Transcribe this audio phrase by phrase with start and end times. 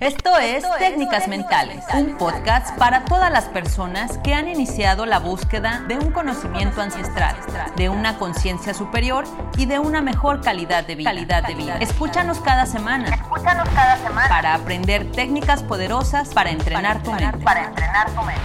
[0.00, 5.82] Esto es Técnicas Mentales, un podcast para todas las personas que han iniciado la búsqueda
[5.88, 7.34] de un conocimiento ancestral,
[7.74, 9.24] de una conciencia superior
[9.56, 11.12] y de una mejor calidad de vida.
[11.80, 13.08] Escúchanos cada semana.
[13.08, 17.38] Escúchanos cada semana para aprender técnicas poderosas para entrenar tu mente.
[17.38, 18.40] Para entrenar tu mente.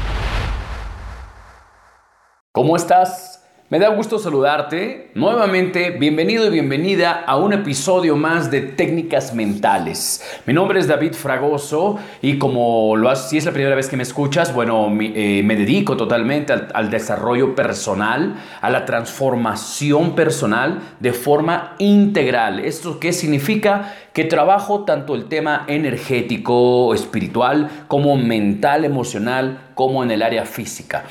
[2.51, 3.32] ¿Cómo estás?
[3.73, 5.09] Me da gusto saludarte.
[5.15, 10.23] Nuevamente, bienvenido y bienvenida a un episodio más de Técnicas Mentales.
[10.45, 13.97] Mi nombre es David Fragoso y como lo has, si es la primera vez que
[13.97, 20.79] me escuchas, bueno, eh, me dedico totalmente al, al desarrollo personal, a la transformación personal
[20.99, 22.59] de forma integral.
[22.59, 23.95] ¿Esto qué significa?
[24.13, 31.05] Que trabajo tanto el tema energético, espiritual, como mental, emocional, como en el área física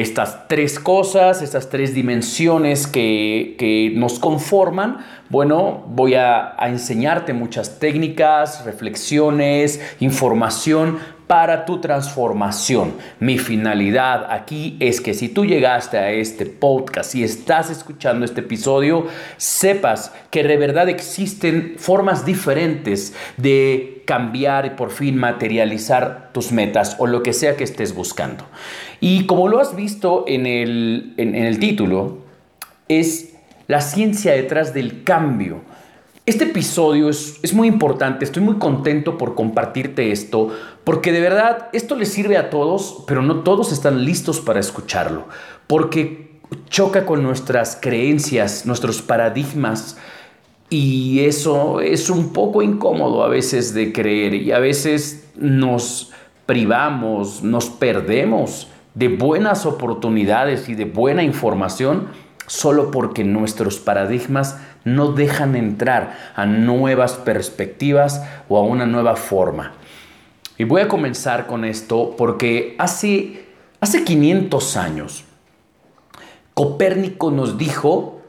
[0.00, 4.98] estas tres cosas, estas tres dimensiones que, nos conforman,
[5.28, 10.98] bueno, voy a, a enseñarte muchas técnicas, reflexiones, información
[11.28, 12.94] para tu transformación.
[13.20, 18.40] Mi finalidad aquí es que si tú llegaste a este podcast y estás escuchando este
[18.40, 26.50] episodio, sepas que de verdad existen formas diferentes de cambiar y por fin materializar tus
[26.50, 28.46] metas o lo que sea que estés buscando.
[29.00, 32.18] Y como lo has visto en el, en el título,
[32.88, 33.34] es
[33.68, 35.60] la ciencia detrás del cambio.
[36.28, 40.50] Este episodio es, muy importante, estoy muy contento por compartirte esto,
[40.84, 45.26] porque de verdad esto le sirve a todos, pero no todos están listos para escucharlo,
[45.66, 46.38] porque
[46.68, 49.96] choca con nuestras creencias, nuestros paradigmas,
[50.68, 56.12] y eso es un poco incómodo a veces de creer, y a veces nos
[56.44, 62.08] privamos, nos perdemos de buenas oportunidades y de buena información
[62.48, 69.74] solo porque nuestros paradigmas no dejan entrar a nuevas perspectivas o a una nueva forma.
[70.56, 73.44] Y voy a comenzar con esto porque hace,
[73.80, 75.24] hace 500 años
[76.58, 78.20] Copérnico nos dijo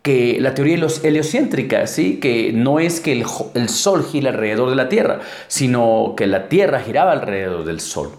[0.00, 2.20] que la teoría heliocéntrica, ¿sí?
[2.20, 6.48] que no es que el, el Sol gira alrededor de la Tierra, sino que la
[6.48, 8.12] Tierra giraba alrededor del Sol.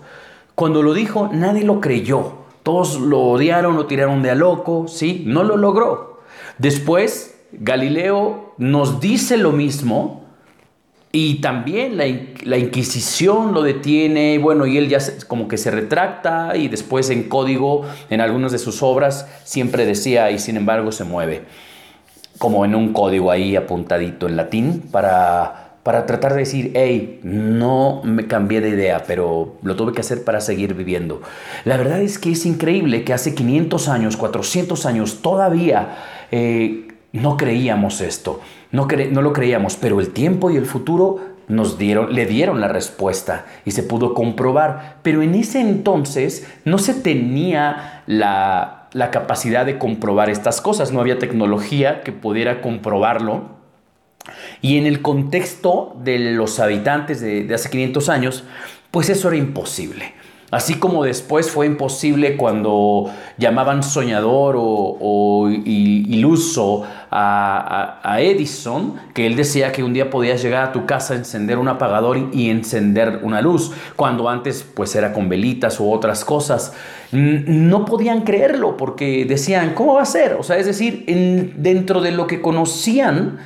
[0.58, 2.32] Cuando lo dijo, nadie lo creyó.
[2.64, 5.22] Todos lo odiaron, lo tiraron de a loco, ¿sí?
[5.28, 6.22] No lo logró.
[6.58, 10.26] Después Galileo nos dice lo mismo
[11.12, 14.98] y también la, Inquisición lo detiene, bueno, y él ya
[15.28, 20.32] como que se retracta y después en código, en algunas de sus obras, siempre decía
[20.32, 21.44] y sin embargo se mueve,
[22.40, 28.02] como en un código ahí apuntadito en latín para, para tratar de decir, hey, no
[28.04, 31.22] me cambié de idea, pero lo tuve que hacer para seguir viviendo.
[31.64, 35.96] La verdad es que es increíble que hace 500 años, 400 años, todavía...
[36.30, 36.84] Eh,
[37.14, 38.42] no creíamos esto,
[38.74, 43.46] no, lo creíamos, pero el tiempo y el futuro nos dieron, le dieron la respuesta
[43.64, 44.98] y se pudo comprobar.
[45.04, 51.18] Pero en ese entonces no se tenía la capacidad de comprobar estas cosas, no había
[51.18, 53.57] tecnología que pudiera comprobarlo.
[54.62, 58.44] Y en el contexto de los habitantes de, hace 500 años,
[58.92, 60.14] pues eso era imposible.
[60.50, 69.74] Así como después fue imposible cuando llamaban soñador o, iluso a, Edison, que él decía
[69.74, 73.74] que un día podías llegar a tu casa, encender un apagador y, encender una luz,
[73.98, 76.72] cuando antes pues era con velitas u otras cosas.
[77.12, 80.36] No podían creerlo porque decían, ¿cómo va a ser?
[80.36, 81.04] O sea, es decir,
[81.58, 83.38] dentro de lo que conocían,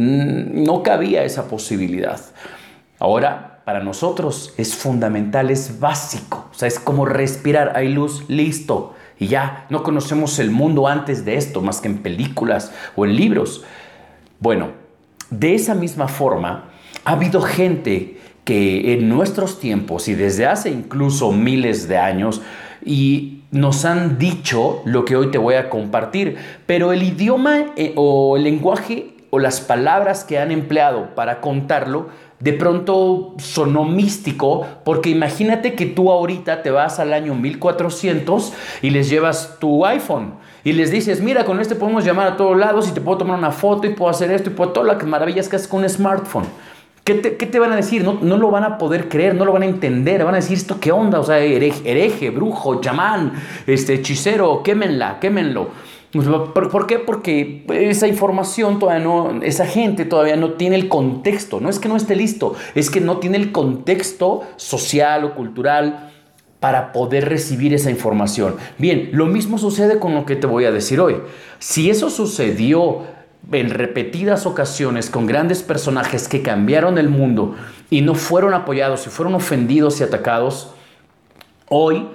[0.00, 2.20] no cabía esa posibilidad.
[2.98, 6.48] Ahora, para nosotros es fundamental, es básico.
[6.50, 8.94] O sea, es como respirar, hay luz, listo.
[9.18, 13.16] Y ya, no conocemos el mundo antes de esto, más que en películas o en
[13.16, 13.62] libros.
[14.38, 14.68] Bueno,
[15.28, 16.70] de esa misma forma,
[17.04, 22.40] ha habido gente que en nuestros tiempos y desde hace incluso miles de años,
[22.82, 26.36] y nos han dicho lo que hoy te voy a compartir,
[26.66, 32.08] pero el idioma eh, o el lenguaje o las palabras que han empleado para contarlo
[32.40, 38.52] de pronto sonó místico, porque imagínate que tú ahorita te vas al año 1400
[38.82, 40.34] y les llevas tu iPhone
[40.64, 43.38] y les dices, mira, con este podemos llamar a todos lados y te puedo tomar
[43.38, 45.88] una foto y puedo hacer esto y puedo todas las maravillas que haces con un
[45.88, 46.46] smartphone.
[47.04, 48.04] ¿Qué te, van a decir?
[48.04, 50.56] No, no, lo van a poder creer, no lo van a entender, van a decir
[50.56, 53.32] esto qué onda, o sea, hereje, hereje brujo, chamán,
[53.66, 55.70] este, hechicero, quémenla, quémenlo.
[56.12, 56.98] Pues, ¿Por, qué?
[56.98, 61.60] Porque esa información todavía no, esa gente todavía no tiene el contexto.
[61.60, 66.10] No es que no esté listo, es que no tiene el contexto social o cultural
[66.58, 68.56] para poder recibir esa información.
[68.78, 71.16] Bien, lo mismo sucede con lo que te voy a decir hoy.
[71.58, 73.04] Si eso sucedió
[73.52, 77.54] en repetidas ocasiones con grandes personajes que cambiaron el mundo
[77.88, 80.72] y no fueron apoyados y fueron ofendidos y atacados,
[81.68, 82.08] hoy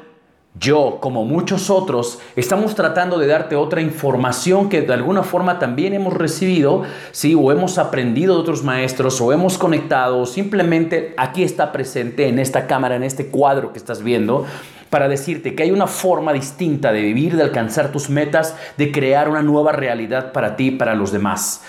[0.58, 5.94] yo, como muchos otros, estamos tratando de darte otra información que de alguna forma también
[5.94, 7.36] hemos recibido, ¿sí?
[7.36, 12.40] o hemos aprendido de otros maestros, o hemos conectado, o simplemente aquí está presente en
[12.40, 14.46] esta cámara, en este cuadro que estás viendo,
[14.90, 19.28] para decirte que hay una forma distinta de vivir, de alcanzar tus metas, de crear
[19.28, 21.64] una nueva realidad para ti y para los demás,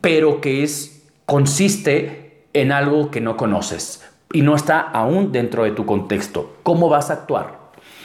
[0.00, 5.72] pero que es, consiste en algo que no conoces y no está aún dentro de
[5.72, 6.54] tu contexto.
[6.62, 7.63] ¿Cómo vas a actuar?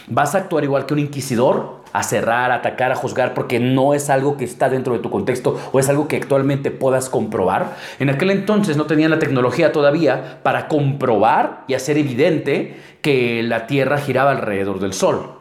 [0.09, 1.79] ¿Vas a actuar igual que un inquisidor?
[1.93, 5.09] A cerrar, a atacar, a juzgar, porque no es algo que está dentro de tu
[5.09, 7.75] contexto o es algo que actualmente puedas comprobar.
[7.99, 13.67] En aquel entonces no tenían la tecnología todavía para comprobar y hacer evidente que la
[13.67, 15.33] Tierra giraba alrededor del Sol.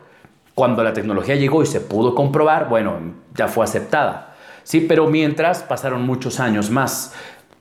[0.54, 2.94] Cuando la tecnología llegó y se pudo comprobar, bueno,
[3.34, 4.34] ya fue aceptada.
[4.64, 7.14] Sí, pero mientras pasaron muchos años más.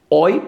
[0.10, 0.42] Hoy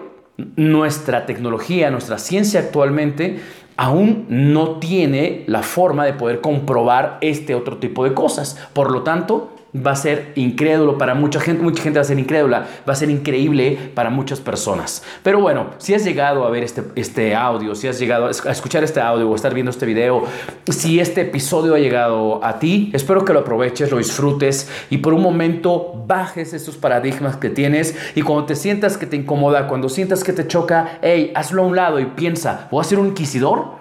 [0.56, 3.40] nuestra tecnología, nuestra ciencia actualmente
[3.80, 8.58] aún no tiene la forma de poder comprobar este otro tipo de cosas.
[8.74, 12.18] Por lo tanto, va a ser incrédulo para mucha gente, mucha gente va a ser
[12.18, 15.02] incrédula, va a ser increíble para muchas personas.
[15.22, 18.84] Pero bueno, si has llegado a ver este, este audio, si has llegado a escuchar
[18.84, 20.24] este audio o estar viendo este video,
[20.68, 25.14] si este episodio ha llegado a ti, espero que lo aproveches, lo disfrutes y por
[25.14, 29.88] un momento bajes estos paradigmas que tienes y cuando te sientas que te incomoda, cuando
[29.88, 33.08] sientas que te choca, hey, hazlo a un lado y piensa, ¿voy a ser un
[33.08, 33.79] inquisidor?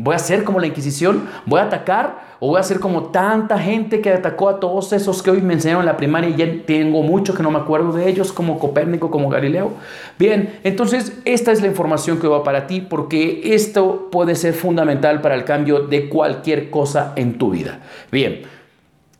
[0.00, 1.28] ¿Voy a ser como la Inquisición?
[1.44, 2.36] ¿Voy a atacar?
[2.38, 5.54] ¿O voy a ser como tanta gente que atacó a todos esos que hoy me
[5.54, 8.60] enseñaron en la primaria y ya tengo mucho que no me acuerdo de ellos, como
[8.60, 9.72] Copérnico, como Galileo?
[10.16, 15.20] Bien, entonces esta es la información que va para ti porque esto puede ser fundamental
[15.20, 17.80] para el cambio de cualquier cosa en tu vida.
[18.12, 18.42] Bien,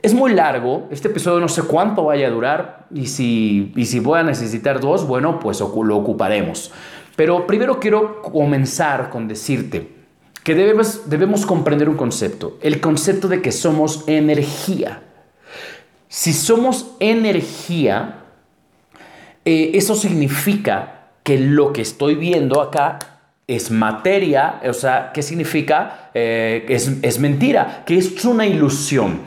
[0.01, 3.99] es muy largo, este episodio no sé cuánto vaya a durar y si, y si
[3.99, 6.71] voy a necesitar dos, bueno, pues lo ocuparemos.
[7.17, 9.98] Pero primero quiero comenzar con decirte,
[10.49, 15.03] que debemos, debemos comprender un concepto, el concepto de que somos energía.
[16.09, 18.21] Si somos energía,
[19.45, 22.99] eh, eso significa que lo que estoy viendo acá
[23.47, 26.09] es materia, o sea, ¿qué significa?
[26.15, 29.21] Eh, es, es mentira, que es una ilusión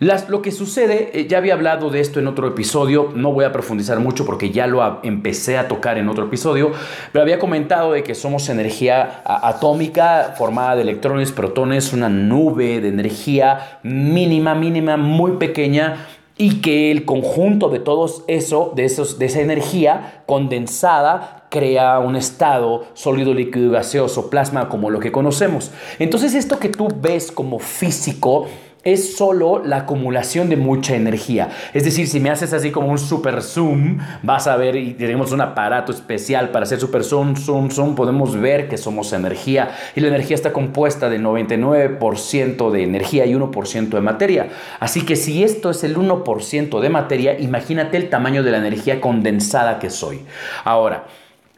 [0.00, 3.52] lo que sucede, eh, ya había hablado de esto en otro episodio, no voy a
[3.52, 6.72] profundizar mucho porque ya lo empecé a tocar en otro episodio,
[7.12, 12.88] pero había comentado de que somos energía atómica formada de electrones, protones, una nube de
[12.88, 16.06] energía mínima, mínima, muy pequeña
[16.38, 22.16] y que el conjunto de todos eso, de, esos, de esa energía condensada crea un
[22.16, 25.70] estado sólido, líquido, gaseoso, plasma como lo que conocemos.
[25.98, 28.46] Entonces esto que tú ves como físico,
[28.86, 31.50] es solo la acumulación de mucha energía.
[31.74, 35.32] Es decir, si me haces así como un super zoom, vas a ver y tenemos
[35.32, 40.00] un aparato especial para hacer super zoom, zoom, zoom, podemos ver que somos energía y
[40.00, 44.48] la energía está compuesta de 99% de energía y 1% de materia.
[44.78, 49.00] Así que si esto es el 1% de materia, imagínate el tamaño de la energía
[49.00, 50.20] condensada que soy.
[50.62, 51.06] Ahora,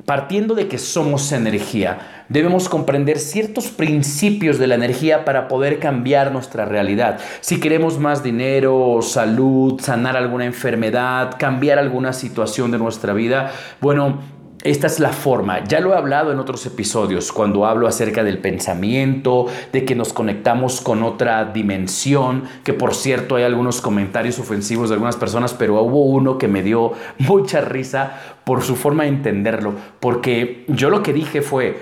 [0.04, 6.32] partiendo de que somos energía, debemos comprender ciertos principios de la energía para poder cambiar
[6.32, 7.18] nuestra realidad.
[7.40, 14.20] Si queremos más dinero, salud, sanar alguna enfermedad, cambiar alguna situación de nuestra vida, bueno,
[14.64, 15.62] esta es la forma.
[15.64, 20.12] Ya lo he hablado en otros episodios, cuando hablo acerca del pensamiento, de que nos
[20.12, 25.80] conectamos con otra dimensión, que por cierto hay algunos comentarios ofensivos de algunas personas, pero
[25.82, 31.02] hubo uno que me dio mucha risa por su forma de entenderlo, porque yo lo
[31.02, 31.78] que dije fue,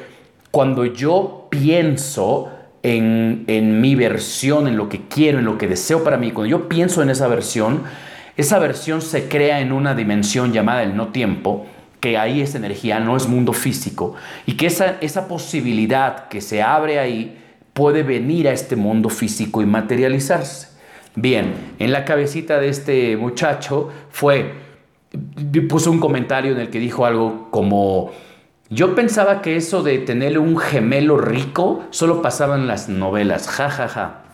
[0.51, 2.51] cuando yo pienso
[2.83, 6.51] en, en mi versión, en lo que quiero, en lo que deseo para mí, cuando
[6.51, 7.83] yo pienso en esa versión,
[8.37, 11.67] esa versión se crea en una dimensión llamada el no tiempo,
[12.01, 16.63] que ahí es energía, no es mundo físico, y que esa, esa posibilidad que se
[16.63, 17.39] abre ahí
[17.73, 20.69] puede venir a este mundo físico y materializarse.
[21.15, 24.55] Bien, en la cabecita de este muchacho fue,
[25.69, 28.13] puso un comentario en el que dijo algo como,
[28.69, 33.71] yo pensaba que eso de tener un gemelo rico solo pasaba en las novelas, ja,
[33.71, 34.26] ja, ja.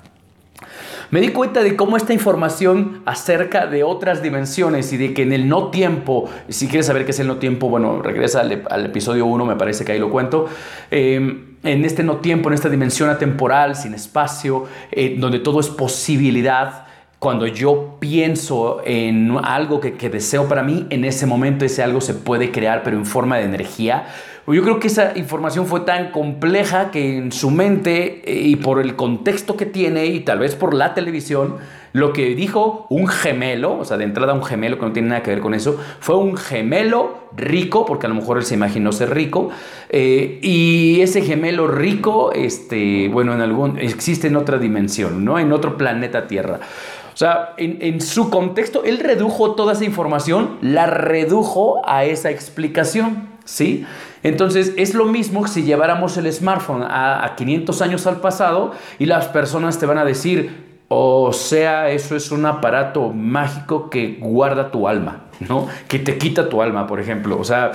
[1.13, 5.35] Me di cuenta de cómo esta información acerca de otras dimensiones y de que en
[5.35, 9.27] el no tiempo, si quieres saber qué es el no tiempo, bueno, regresa al, episodio
[9.27, 10.49] 1, me parece que ahí lo cuento.
[10.91, 15.69] Em, en este no tiempo, en esta dimensión atemporal, sin espacio, eh, donde todo es
[15.69, 16.87] posibilidad,
[17.19, 22.01] cuando yo pienso en algo que, que, deseo para mí, en ese momento ese algo
[22.01, 24.07] se puede crear, pero en forma de energía.
[24.47, 28.81] Yo creo que esa información fue tan compleja que en su mente eh, y por
[28.81, 31.59] el contexto que tiene y tal vez por la televisión,
[31.93, 35.23] lo que dijo un gemelo, o sea, de entrada un gemelo que no tiene nada
[35.23, 38.93] que ver con eso, fue un gemelo rico, porque a lo mejor él se imaginó
[38.93, 39.51] ser rico,
[39.91, 45.39] eh, y ese gemelo rico, este, bueno, en algún, existe en otra dimensión, ¿no?
[45.39, 46.61] En otro planeta Tierra.
[47.13, 52.31] O sea, en, en, su contexto, él redujo toda esa información, la redujo a esa
[52.31, 53.85] explicación, ¿sí?
[54.23, 59.07] Entonces, es lo mismo si lleváramos el smartphone a, a 500 años al pasado y
[59.07, 64.71] las personas te van a decir, o sea, eso es un aparato mágico que guarda
[64.71, 65.67] tu alma, ¿no?
[65.89, 67.39] Que te quita tu alma, por ejemplo.
[67.41, 67.73] O sea,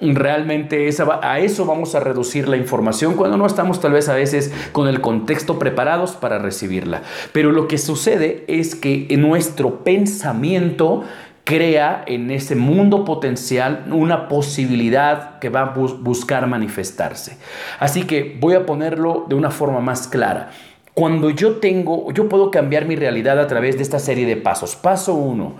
[0.00, 0.88] realmente
[1.22, 4.86] a eso vamos a reducir la información cuando no estamos tal vez a veces con
[4.86, 7.02] el contexto preparados para recibirla.
[7.32, 11.04] Pero lo que sucede es que nuestro pensamiento
[11.48, 17.38] crea en ese mundo potencial una posibilidad que va a buscar manifestarse.
[17.78, 20.50] Así que voy a ponerlo de una forma más clara.
[20.92, 24.76] Cuando yo tengo, yo puedo cambiar mi realidad a través de esta serie de pasos.
[24.76, 25.54] Paso uno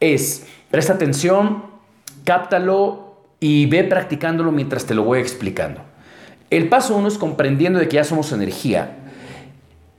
[0.00, 1.64] es, presta atención,
[2.24, 5.82] cáptalo y ve practicándolo mientras te lo voy explicando.
[6.48, 8.96] El paso uno es comprendiendo de que ya somos energía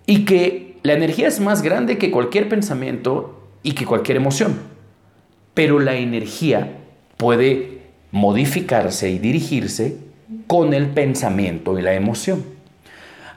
[0.08, 4.76] y que la energía es más grande que cualquier pensamiento y que cualquier emoción.
[5.58, 6.78] Pero la energía
[7.18, 9.98] puede modificarse y dirigirse
[10.46, 12.44] con el pensamiento y la emoción.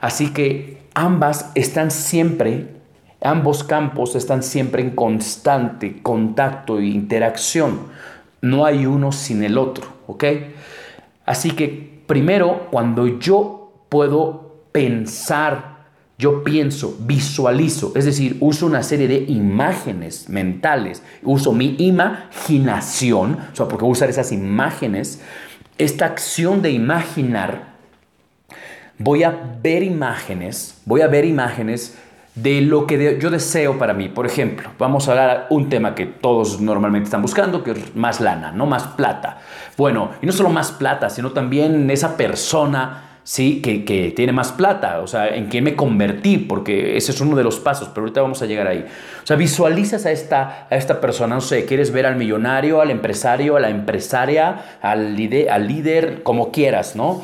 [0.01, 2.67] Así que ambas están siempre,
[3.23, 7.87] ambos campos están siempre en constante contacto e interacción.
[8.39, 10.23] No hay uno sin el otro, ¿ok?
[11.25, 15.70] Así que primero, cuando yo puedo pensar,
[16.21, 23.55] yo pienso, visualizo, es decir, uso una serie de imágenes mentales, uso mi imaginación, o
[23.55, 25.19] sea, porque usar esas imágenes,
[25.79, 27.71] esta acción de imaginar
[28.99, 31.97] voy a ver imágenes, voy a ver imágenes
[32.35, 34.07] de lo que yo deseo para mí.
[34.07, 38.21] Por ejemplo, vamos a hablar un tema que todos normalmente están buscando, que es más
[38.21, 39.39] lana, no más plata.
[39.75, 43.61] Bueno, y no solo más plata, sino también esa persona ¿sí?
[43.61, 47.35] Que, que, tiene más plata, o sea, en qué me convertí, porque ese es uno
[47.35, 48.85] de los pasos, pero ahorita vamos a llegar ahí.
[49.23, 52.91] O sea, visualizas a esta, a esta persona, no sé, quieres ver al millonario, al
[52.91, 55.17] empresario, a la empresaria, al,
[55.49, 57.21] al líder, como quieras, ¿no?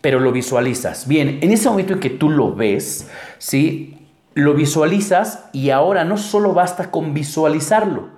[0.00, 1.08] pero lo visualizas.
[1.08, 3.96] Bien, en ese momento en que tú lo ves, ¿sí?
[4.34, 8.08] Lo visualizas y ahora no solo basta con visualizarlo,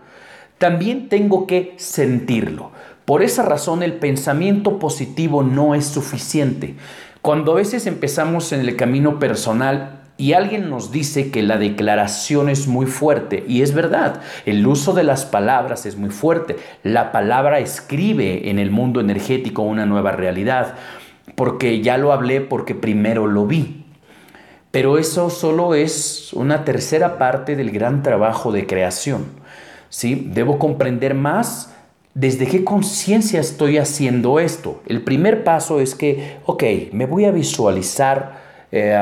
[0.58, 2.72] también tengo que sentirlo.
[3.06, 6.76] Por esa razón el pensamiento positivo no es suficiente.
[7.22, 12.48] Cuando a veces empezamos en el camino personal y alguien nos dice que la declaración
[12.48, 17.12] es muy fuerte, y es verdad, el uso de las palabras es muy fuerte, la
[17.12, 20.74] palabra escribe en el mundo energético una nueva realidad,
[21.36, 23.86] porque ya lo hablé porque primero lo vi.
[24.70, 29.26] Pero eso solo es una tercera parte del gran trabajo de creación.
[29.88, 30.28] ¿sí?
[30.32, 31.74] Debo comprender más
[32.14, 34.82] desde qué conciencia estoy haciendo esto.
[34.86, 38.40] El primer paso es que, ok, me voy a visualizar
[38.72, 38.98] eh,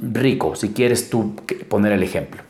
[0.00, 1.34] rico, si quieres tú
[1.68, 2.42] poner el ejemplo.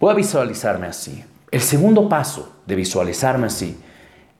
[0.00, 1.24] Voy a visualizarme así.
[1.50, 3.76] El segundo paso de visualizarme así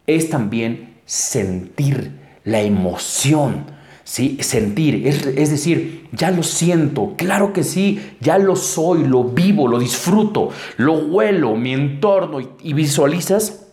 [0.07, 2.13] es también sentir
[2.45, 3.67] la emoción,
[4.05, 4.39] ¿sí?
[4.41, 9.79] sentir, es, decir, ya lo siento, claro que sí, ya lo soy, lo vivo, lo
[9.79, 13.64] disfruto, lo huelo, mi entorno y, visualizas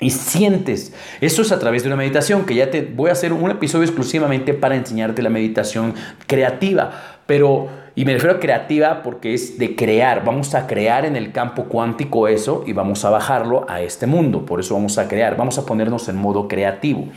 [0.00, 0.92] y sientes.
[1.20, 3.84] Eso es a través de una meditación, que ya te voy a hacer un episodio
[3.84, 5.94] exclusivamente para enseñarte la meditación
[6.26, 7.18] creativa.
[7.26, 10.24] Pero, y me refiero a creativa porque es de crear.
[10.24, 14.44] Vamos a crear en el campo cuántico eso y vamos a bajarlo a este mundo.
[14.46, 15.36] Por eso vamos a crear.
[15.36, 17.08] Vamos a ponernos en modo creativo.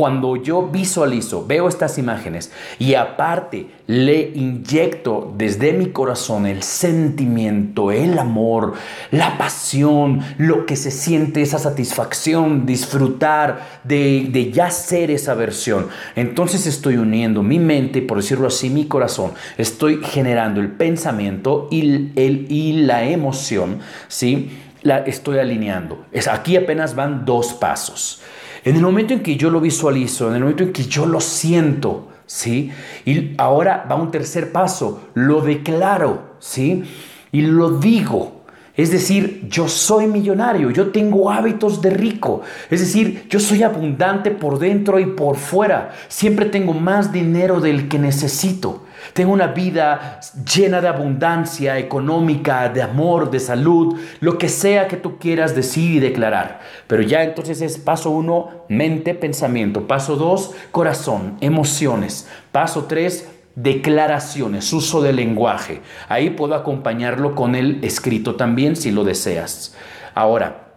[0.00, 7.92] Cuando yo visualizo, veo estas imágenes y aparte le inyecto desde mi corazón el sentimiento,
[7.92, 8.72] el amor,
[9.10, 16.66] la pasión, lo que se siente, esa satisfacción, disfrutar de, ya ser esa versión, entonces
[16.66, 22.46] estoy uniendo mi mente, por decirlo así, mi corazón, estoy generando el pensamiento y, el,
[22.48, 24.50] y la emoción, ¿sí?
[24.80, 26.06] La estoy alineando.
[26.10, 28.22] Es, aquí apenas van dos pasos.
[28.64, 31.20] En el momento en que yo lo visualizo, en el momento en que yo lo
[31.20, 32.70] siento, ¿sí?
[33.04, 36.84] Y ahora va un tercer paso, lo declaro, ¿sí?
[37.32, 38.40] Y lo digo.
[38.76, 42.42] Es decir, yo soy millonario, yo tengo hábitos de rico.
[42.70, 45.90] Es decir, yo soy abundante por dentro y por fuera.
[46.08, 48.84] Siempre tengo más dinero del que necesito.
[49.12, 50.20] Tengo una vida
[50.54, 55.96] llena de abundancia económica, de amor, de salud, lo que sea que tú quieras decir
[55.96, 56.60] y declarar.
[56.86, 59.86] Pero ya entonces es paso uno, mente, pensamiento.
[59.86, 62.28] Paso dos, corazón, emociones.
[62.52, 65.80] Paso tres, declaraciones, uso del lenguaje.
[66.08, 69.74] Ahí puedo acompañarlo con el escrito también si lo deseas.
[70.14, 70.68] Ahora,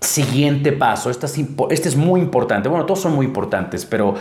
[0.00, 1.38] siguiente paso, este es,
[1.70, 2.68] este es muy importante.
[2.68, 4.14] Bueno, todos son muy importantes, pero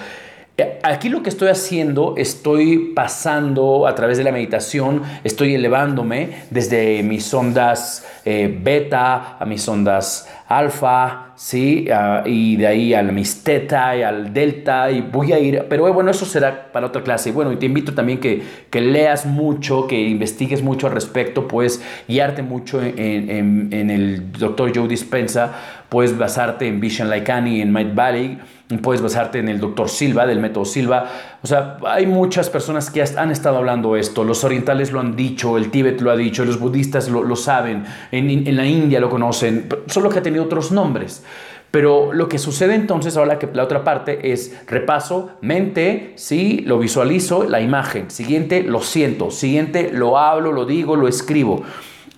[0.81, 7.03] Aquí lo que estoy haciendo, estoy pasando a través de la meditación, estoy elevándome desde
[7.03, 11.87] mis ondas eh, beta a mis ondas alfa, ¿sí?
[11.93, 15.93] Ah, y de ahí al mis teta y al delta y voy a ir, pero
[15.93, 17.31] bueno, eso será para otra clase.
[17.31, 21.83] Bueno, y te invito también que, que leas mucho, que investigues mucho al respecto, puedes
[22.07, 25.53] guiarte mucho en, el doctor Joe Dispensa,
[25.87, 28.39] puedes basarte en Vision Laikani, en Might Valley
[28.75, 31.09] puedes basarte en el doctor Silva, del método Silva.
[31.41, 34.25] O sea, hay muchas personas que han estado hablando esto.
[34.25, 38.55] Los orientales lo han dicho, el Tíbet lo ha dicho, los budistas lo, saben, en,
[38.57, 41.23] la India lo conocen, solo que ha tenido otros nombres.
[41.71, 46.79] Pero lo que sucede entonces, ahora que la otra parte es repaso, mente, sí, lo
[46.79, 48.09] visualizo, la imagen.
[48.09, 49.31] Siguiente, lo siento.
[49.31, 51.63] Siguiente, lo hablo, lo digo, lo escribo.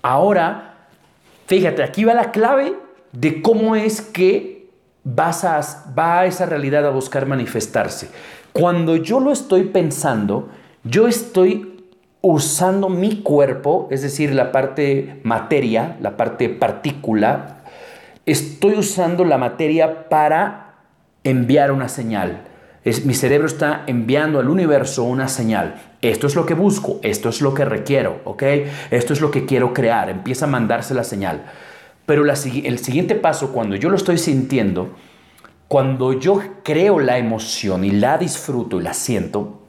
[0.01, 0.87] Ahora,
[1.47, 2.73] fíjate, aquí va la clave
[3.11, 4.58] de cómo es que
[5.03, 5.61] vas a,
[5.97, 8.09] va a esa realidad a buscar manifestarse.
[8.53, 10.49] Cuando yo lo estoy pensando,
[10.83, 11.85] yo estoy
[12.21, 17.63] usando mi cuerpo, es decir, la parte materia, la parte partícula,
[18.25, 20.75] estoy usando la materia para
[21.23, 22.43] enviar una señal.
[22.83, 25.75] Es, mi cerebro está enviando al universo una señal.
[26.01, 28.43] Esto es lo que busco, esto es lo que requiero, ¿ok?
[28.89, 30.09] Esto es lo que quiero crear.
[30.09, 31.43] Empieza a mandarse la señal.
[32.09, 34.95] Pero el siguiente paso, cuando yo lo estoy sintiendo,
[35.67, 39.61] cuando yo creo la emoción y la disfruto y la siento,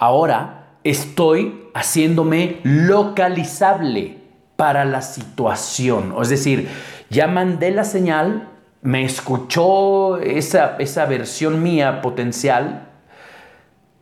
[0.00, 4.18] ahora estoy haciéndome localizable
[4.56, 6.12] para la situación.
[6.20, 6.68] Es decir,
[7.08, 8.48] ya mandé la señal,
[8.80, 12.88] me escuchó esa, esa versión mía potencial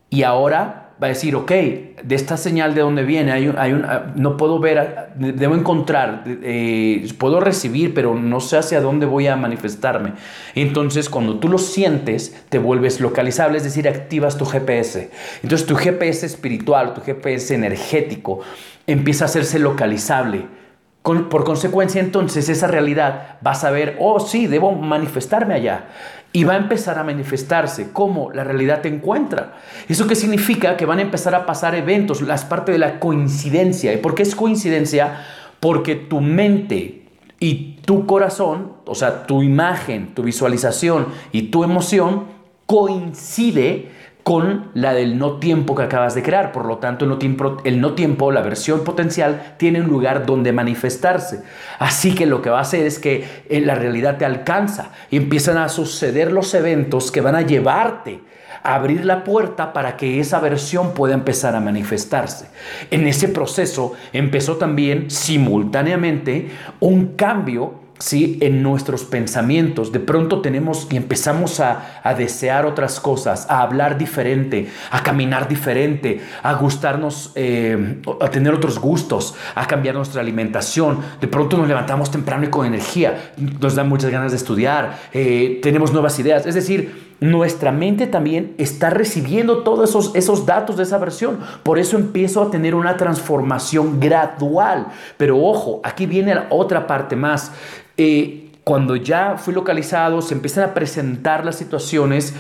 [0.09, 3.85] y ahora va a decir, ok, de esta señal de dónde viene, hay hay un,
[3.85, 9.27] ah, no puedo ver, debo encontrar, eh, puedo recibir, pero no sé hacia dónde voy
[9.27, 10.13] a manifestarme.
[10.55, 15.11] Entonces, cuando tú lo sientes, te vuelves localizable, es decir, activas tu GPS.
[15.43, 18.41] Entonces, tu GPS espiritual, tu GPS energético,
[18.87, 20.60] empieza a hacerse localizable.
[21.03, 25.87] Por consecuencia, entonces, esa realidad vas a ver, oh, sí, debo manifestarme allá
[26.33, 29.55] y va a empezar a manifestarse como la realidad te encuentra.
[29.89, 30.77] ¿Eso qué significa?
[30.77, 33.93] Que van a empezar a pasar eventos, las partes de la coincidencia.
[33.93, 35.25] ¿Y por qué es coincidencia?
[35.59, 37.03] Porque tu mente
[37.41, 42.27] y tu corazón, o sea, tu imagen, tu visualización y tu emoción
[42.67, 43.91] coincide
[44.23, 46.53] con la del no tiempo que acabas de crear.
[46.53, 51.43] Por lo tanto, el no tiempo, la versión potencial, tiene un lugar donde manifestarse.
[51.79, 55.17] Así que lo que va a hacer es que en la realidad te alcanza y
[55.17, 58.23] empiezan a suceder los eventos que van a llevarte
[58.63, 62.47] a abrir la puerta para que esa versión pueda empezar a manifestarse.
[62.91, 68.39] En ese proceso empezó también simultáneamente un cambio ¿sí?
[68.41, 69.93] en nuestros pensamientos.
[69.93, 76.21] De pronto tenemos y empezamos a, desear otras cosas, a hablar diferente, a caminar diferente,
[76.43, 80.99] a gustarnos, eh, a tener otros gustos, a cambiar nuestra alimentación.
[81.21, 85.61] De pronto nos levantamos temprano y con energía, nos dan muchas ganas de estudiar, eh,
[85.63, 86.47] tenemos nuevas ideas.
[86.47, 91.39] Es decir, nuestra mente también está recibiendo todos esos, esos datos de esa versión.
[91.63, 94.89] Por eso empiezo a tener una transformación gradual.
[95.17, 97.53] Pero ojo, aquí viene la otra parte más.
[97.97, 102.35] Eh, cuando ya fui localizado, se empiezan a presentar las situaciones,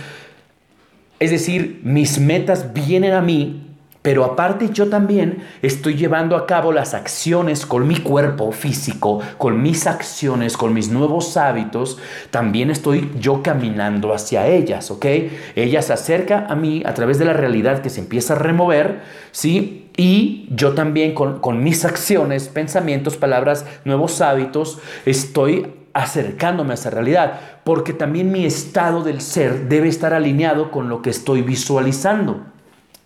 [1.18, 3.69] es decir, mis metas vienen a mí
[4.02, 9.60] pero aparte yo también estoy llevando a cabo las acciones con mi cuerpo físico, con
[9.62, 11.98] mis acciones, con mis nuevos hábitos,
[12.30, 15.06] también estoy yo caminando hacia ellas, ¿ok?
[15.54, 19.02] Ella se acerca a mí a través de la realidad que se empieza a remover,
[19.32, 19.90] ¿sí?
[19.98, 26.88] Y yo también con, con mis acciones, pensamientos, palabras, nuevos hábitos, estoy acercándome a esa
[26.88, 32.49] realidad, porque también mi estado del ser debe estar alineado con lo que estoy visualizando.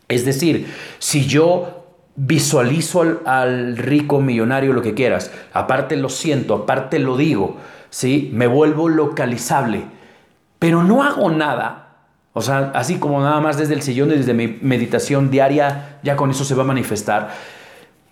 [0.08, 1.84] Es decir, si yo
[2.16, 7.56] visualizo al, rico millonario, lo que quieras, aparte lo siento, aparte lo digo,
[7.90, 8.30] ¿sí?
[8.32, 9.84] me vuelvo localizable,
[10.58, 11.80] pero no hago nada.
[12.32, 16.30] O sea, así como nada más desde el sillón, desde mi meditación diaria, ya con
[16.30, 17.30] eso se va a manifestar.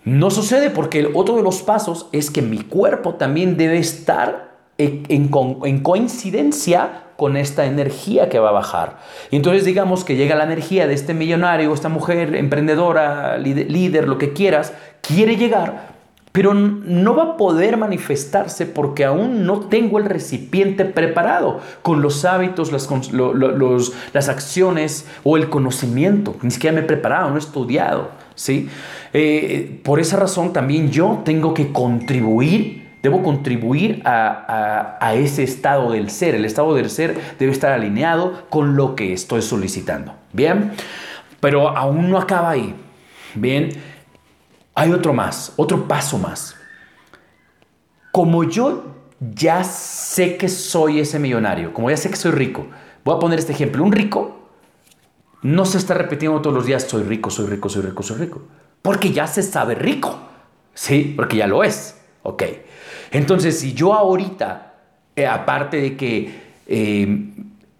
[0.05, 5.05] No sucede porque otro de los pasos es que mi cuerpo también debe estar en,
[5.09, 8.97] en coincidencia con esta energía que va a bajar.
[9.31, 14.17] Y entonces digamos que llega la energía de este millonario, esta mujer emprendedora, líder, lo
[14.17, 15.93] que quieras, quiere llegar,
[16.31, 22.25] pero no va a poder manifestarse porque aún no tengo el recipiente preparado con los
[22.25, 22.89] hábitos, las,
[24.13, 26.35] las acciones o el conocimiento.
[26.41, 28.09] Ni siquiera me he preparado, no he estudiado.
[28.33, 28.67] ¿sí?
[29.13, 35.91] Eh, por esa razón también yo tengo que contribuir Debo contribuir a, a, ese estado
[35.91, 36.35] del ser.
[36.35, 40.15] El estado del ser debe estar alineado con lo que estoy solicitando.
[40.31, 40.71] Bien,
[41.41, 42.73] pero aún no acaba ahí.
[43.35, 43.69] Bien,
[44.73, 46.55] hay otro más, otro paso más.
[48.13, 48.85] Como yo
[49.19, 52.67] ya sé que soy ese millonario, como ya sé que soy rico,
[53.03, 53.83] voy a poner este ejemplo.
[53.83, 54.39] Un rico
[55.41, 58.43] no se está repitiendo todos los días, soy rico, soy rico, soy rico, soy rico.
[58.81, 60.17] Porque ya se sabe rico.
[60.73, 61.99] Sí, porque ya lo es.
[62.23, 62.43] Ok.
[63.13, 64.73] Entonces, si yo ahorita,
[65.15, 66.33] eh, aparte de que
[66.67, 67.29] eh,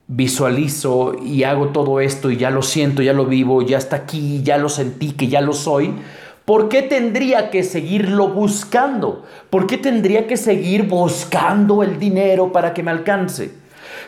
[0.08, 4.42] visualizo y hago todo esto y ya lo siento, ya lo vivo, ya está aquí,
[4.44, 5.92] ya lo sentí, que ya lo soy,
[6.46, 9.26] ¿por qué tendría que seguirlo buscando?
[9.50, 13.52] ¿Por qué tendría que seguir buscando el dinero para que me alcance?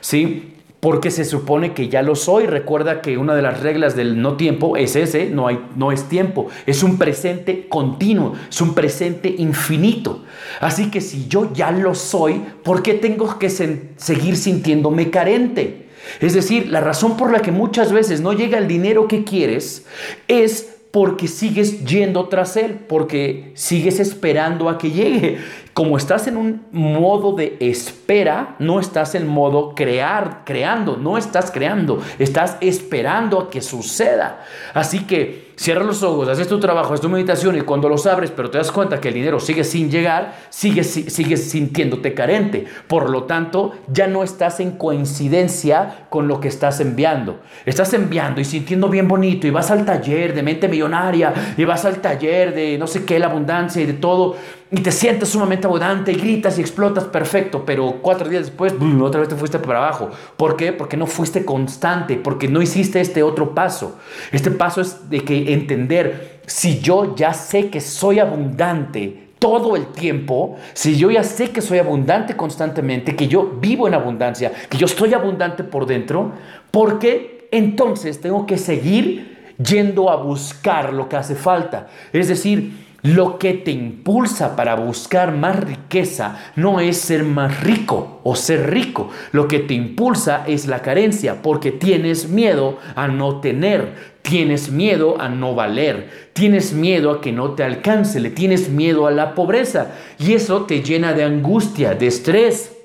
[0.01, 0.54] ¿Sí?
[0.85, 2.45] Porque se supone que ya lo soy.
[2.45, 6.03] Recuerda que una de las reglas del no tiempo es ese, no, hay, no es
[6.03, 10.25] tiempo, es un presente continuo, es un presente infinito.
[10.61, 15.87] Así que si yo ya lo soy, ¿por qué tengo que seguir sintiéndome carente?
[16.19, 19.87] Es decir, la razón por la que muchas veces no llega el dinero que quieres
[20.27, 25.39] es porque sigues yendo tras él, porque sigues esperando a que llegue.
[25.75, 31.51] Como estás en un modo de espera, no estás en modo crear, creando, no estás
[31.51, 34.45] creando, estás esperando a que suceda.
[34.73, 38.31] Así que Cierra los ojos, haces tu trabajo, haces tu meditación y cuando los abres,
[38.31, 42.65] pero te das cuenta que el dinero sigue sin llegar, sigues, sigues sintiéndote carente.
[42.87, 47.39] Por lo tanto, ya no estás en coincidencia con lo que estás enviando.
[47.65, 51.85] Estás enviando y sintiendo bien bonito y vas al taller de mente millonaria y vas
[51.85, 54.35] al taller de no sé qué, la abundancia y de todo
[54.71, 59.19] y te sientes sumamente abundante y gritas y explotas perfecto, pero cuatro días después, otra
[59.19, 60.09] vez te fuiste para abajo.
[60.37, 60.73] ¿Por qué?
[60.73, 63.97] Porque no fuiste constante, porque no hiciste este otro paso.
[64.31, 69.87] Este paso es de que entender, si yo ya sé que soy abundante todo el
[69.87, 74.77] tiempo, si yo ya sé que soy abundante constantemente, que yo vivo en abundancia, que
[74.77, 76.31] yo estoy abundante por dentro,
[76.71, 81.87] ¿por qué entonces tengo que seguir yendo a buscar lo que hace falta?
[82.13, 88.19] Es decir, lo que te impulsa para buscar más riqueza no es ser más rico
[88.23, 89.11] o ser rico.
[89.31, 94.15] Lo que te impulsa es la carencia porque tienes miedo a no tener.
[94.23, 99.05] Tienes miedo a no valer, tienes miedo a que no te alcance, le tienes miedo
[99.05, 102.75] a la pobreza y eso te llena de angustia, de estrés,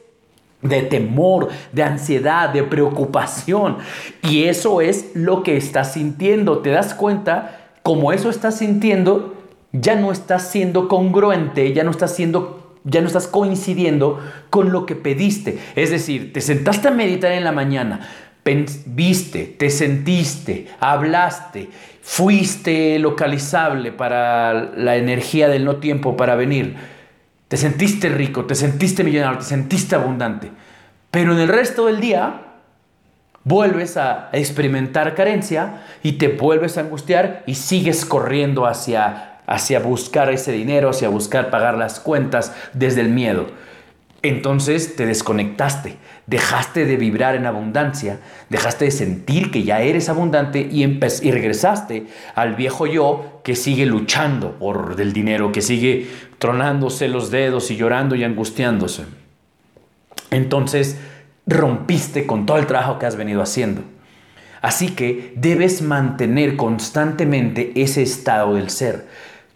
[0.60, 3.78] de temor, de ansiedad, de preocupación.
[4.22, 6.58] Y eso es lo que estás sintiendo.
[6.58, 7.56] ¿Te das cuenta?
[7.82, 9.39] Como eso estás sintiendo,
[9.72, 14.86] ya no estás siendo congruente, ya no estás siendo ya no estás coincidiendo con lo
[14.86, 15.58] que pediste.
[15.76, 18.08] Es decir, te sentaste a meditar en la mañana,
[18.86, 21.68] viste, te sentiste, hablaste,
[22.02, 26.76] fuiste localizable para la energía del no tiempo para venir.
[27.48, 30.50] Te sentiste rico, te sentiste millonario, te sentiste abundante.
[31.10, 32.42] Pero en el resto del día
[33.42, 40.30] vuelves a experimentar carencia y te vuelves a angustiar y sigues corriendo hacia hacia buscar
[40.30, 43.48] ese dinero, hacia buscar pagar las cuentas desde el miedo.
[44.22, 50.60] Entonces te desconectaste, dejaste de vibrar en abundancia, dejaste de sentir que ya eres abundante
[50.60, 56.06] y, y regresaste al viejo yo que sigue luchando por el dinero, que sigue
[56.38, 59.04] tronándose los dedos y llorando y angustiándose.
[60.30, 60.96] Entonces
[61.44, 63.82] rompiste con todo el trabajo que has venido haciendo.
[64.62, 69.06] Así que debes mantener constantemente ese estado del ser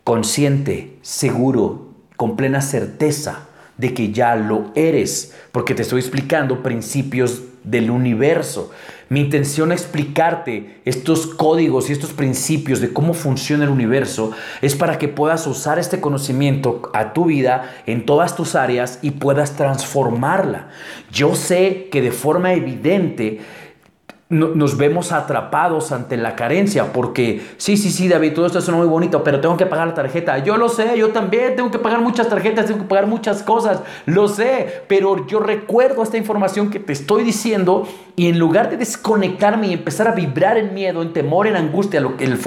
[0.05, 7.43] consciente, seguro, con plena certeza de que ya lo eres, porque te estoy explicando principios
[7.64, 8.71] del universo.
[9.09, 14.75] Mi intención es explicarte estos códigos y estos principios de cómo funciona el universo es
[14.75, 19.57] para que puedas usar este conocimiento a tu vida en todas tus áreas y puedas
[19.57, 20.69] transformarla.
[21.11, 23.40] Yo sé que de forma evidente
[24.30, 28.88] nos vemos atrapados ante la carencia porque sí, sí, sí, David, todo esto suena muy
[28.88, 30.38] bonito, pero tengo que pagar la tarjeta.
[30.38, 33.80] Yo lo sé, yo también tengo que pagar muchas tarjetas, tengo que pagar muchas cosas,
[34.06, 38.77] lo sé, pero yo recuerdo esta información que te estoy diciendo y en lugar de
[38.77, 42.00] desconectarme y empezar a vibrar en miedo, en temor, en angustia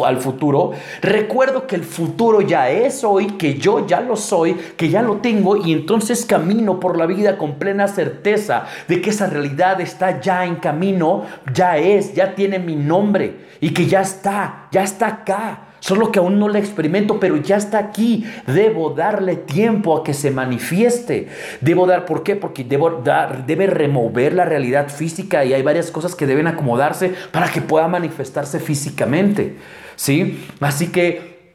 [0.05, 4.89] al futuro, recuerdo que el futuro ya es hoy, que yo ya lo soy, que
[4.89, 9.27] ya lo tengo y entonces camino por la vida con plena certeza de que esa
[9.27, 14.67] realidad está ya en camino, ya es, ya tiene mi nombre y que ya está,
[14.71, 15.66] ya está acá.
[15.87, 18.25] Solo que aún no la experimento, pero ya está aquí.
[18.45, 21.29] Debo darle tiempo a que se manifieste.
[21.61, 22.35] Debo dar, ¿por qué?
[22.35, 27.13] Porque debo dar, debe remover la realidad física y hay varias cosas que deben acomodarse
[27.31, 29.59] para que pueda manifestarse físicamente.
[29.95, 30.45] ¿Sí?
[30.59, 31.53] Así que,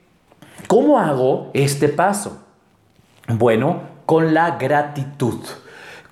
[0.66, 2.42] ¿cómo hago este paso?
[3.28, 5.40] Bueno, con la gratitud.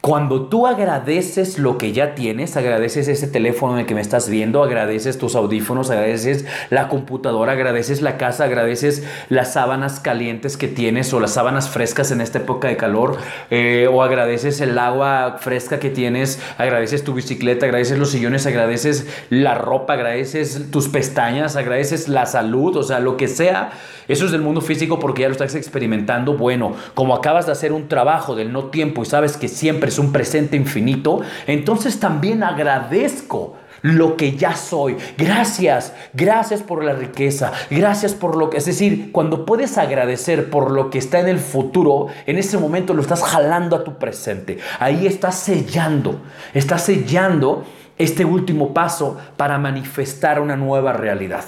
[0.01, 4.31] Cuando tú agradeces lo que ya tienes, agradeces ese teléfono en el que me estás
[4.31, 10.69] viendo, agradeces tus audífonos, agradeces la computadora, agradeces la casa, agradeces las sábanas calientes que
[10.69, 13.19] tienes o las sábanas frescas en esta época de calor,
[13.51, 19.07] eh, o agradeces el agua fresca que tienes, agradeces tu bicicleta, agradeces los sillones, agradeces
[19.29, 23.73] la ropa, agradeces tus pestañas, agradeces la salud, o sea, lo que sea.
[24.09, 26.35] Eso es del mundo físico porque ya lo estás experimentando.
[26.35, 29.99] Bueno, como acabas de hacer un trabajo del no tiempo y sabes que siempre es
[29.99, 34.97] un presente infinito, entonces también agradezco lo que ya soy.
[35.17, 38.59] Gracias, gracias por la riqueza, gracias por lo que...
[38.59, 42.95] Es decir, cuando puedes agradecer por lo que está en el futuro, en ese momento
[42.95, 44.59] lo estás jalando a tu presente.
[44.79, 46.21] Ahí estás sellando,
[46.55, 47.65] estás sellando
[47.99, 51.45] este último paso para manifestar una nueva realidad.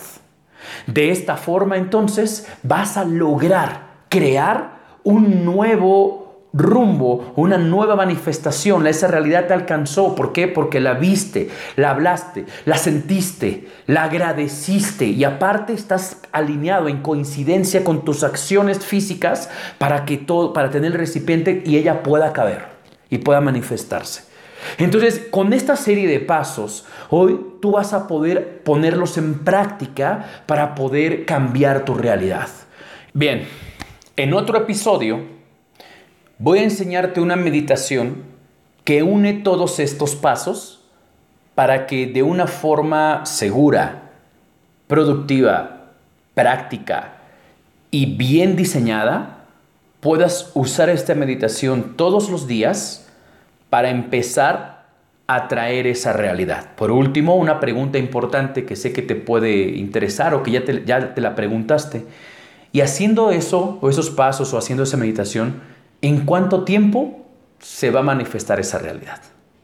[0.87, 6.22] De esta forma entonces vas a lograr crear un nuevo
[6.53, 8.87] rumbo, una nueva manifestación.
[8.87, 10.15] Esa realidad te alcanzó.
[10.15, 10.49] ¿Por qué?
[10.49, 17.85] Porque la viste, la hablaste, la sentiste, la agradeciste y aparte estás alineado en coincidencia
[17.85, 22.67] con tus acciones físicas para que todo, para tener el recipiente y ella pueda caber
[23.11, 24.25] y pueda manifestarse.
[24.79, 30.75] Entonces, con esta serie de pasos, hoy tú vas a poder ponerlos en práctica para
[30.75, 32.49] poder cambiar tu realidad.
[33.13, 33.47] Bien,
[34.17, 35.32] en otro episodio
[36.43, 38.25] voy a enseñarte una meditación
[38.83, 40.81] que une todos estos pasos
[41.55, 44.11] para que de una forma segura,
[44.89, 45.93] productiva,
[46.35, 47.13] práctica
[47.93, 49.45] y bien diseñada
[50.01, 53.09] puedas usar esta meditación todos los días
[53.71, 54.87] para empezar
[55.29, 56.75] a traer esa realidad.
[56.75, 60.85] Por último, una pregunta importante que sé que te puede interesar o que ya te,
[60.85, 62.05] ya te la preguntaste.
[62.73, 65.72] Y haciendo eso, o esos pasos, o haciendo esa meditación,
[66.03, 67.27] ¿en cuánto tiempo
[67.59, 69.23] se va a manifestar esa realidad?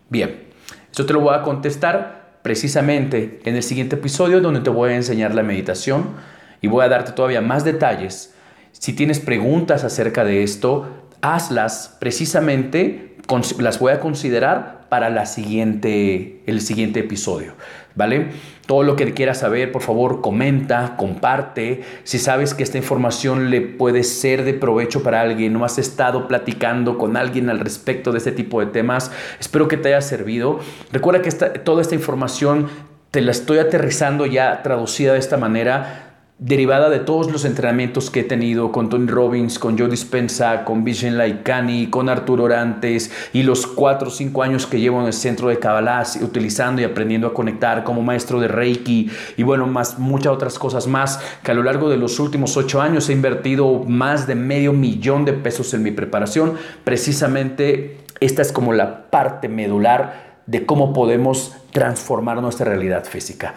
[0.09, 0.45] Bien,
[0.91, 4.97] eso te lo voy a contestar precisamente en el siguiente episodio donde te voy a
[4.97, 6.15] enseñar la meditación
[6.63, 8.35] y voy a darte todavía más detalles.
[8.73, 10.89] Si tienes preguntas acerca de esto,
[11.21, 13.17] hazlas precisamente,
[13.59, 17.55] las voy a considerar para la siguiente, el siguiente episodio.
[17.95, 18.29] ¿Vale?
[18.67, 21.83] Todo lo que quieras saber, por favor, comenta, comparte.
[22.05, 26.29] Si sabes que esta información le puede ser de provecho para alguien, no has estado
[26.29, 30.61] platicando con alguien al respecto de este tipo de temas, espero que te haya servido.
[30.93, 32.69] Recuerda que toda esta información
[33.11, 36.08] te la estoy aterrizando ya traducida de esta manera
[36.41, 40.85] derivada de todos los entrenamientos que he tenido con Tony Robbins, con Joe Dispensa, con
[40.85, 45.13] Vision Laikani, con Arturo Orantes y los cuatro o cinco años que llevo en el
[45.13, 49.99] centro de Kabbalah utilizando y aprendiendo a conectar como maestro de Reiki y bueno, más
[49.99, 53.83] muchas otras cosas más que a lo largo de los últimos ocho años he invertido
[53.85, 56.55] más de medio millón de pesos en mi preparación.
[56.85, 63.55] Precisamente esta es como la parte medular de cómo podemos transformar nuestra realidad física.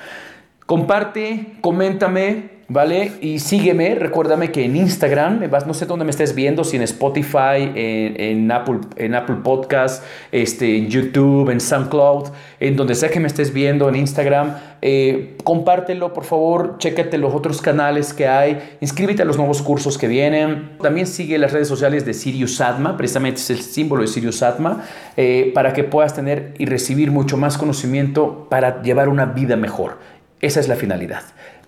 [0.66, 3.12] Comparte, coméntame, ¿vale?
[3.20, 7.70] Y sígueme, recuérdame que en Instagram, no sé dónde me estés viendo, si en Spotify,
[7.76, 12.30] en, Apple, en Apple Podcast, este, en YouTube, en SoundCloud,
[12.62, 17.34] en donde sea que me estés viendo, en Instagram, eh, compártelo, por favor, chécate los
[17.34, 20.78] otros canales que hay, inscríbete a los nuevos cursos que vienen.
[20.82, 24.86] También sigue las redes sociales de Sirius Atma, precisamente es el símbolo de Sirius Atma,
[25.18, 29.98] eh, para que puedas tener y recibir mucho más conocimiento para llevar una vida mejor.
[30.40, 31.22] Esa es la finalidad.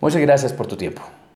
[0.03, 1.01] Muchas gracias por tu tiempo.